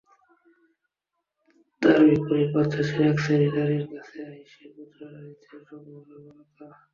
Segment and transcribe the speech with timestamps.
[1.81, 6.65] তার বিপরীতে পাশ্চাত্যের একশ্রেণির নারীর কাছে আইএসের প্রচারণা দিচ্ছে সম্ভাবনার বারতা।